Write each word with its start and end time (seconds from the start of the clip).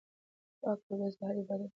پاک 0.61 0.79
اودس 0.87 1.13
د 1.19 1.21
هر 1.27 1.35
عبادت 1.41 1.59
روح 1.67 1.67
دی. 1.67 1.69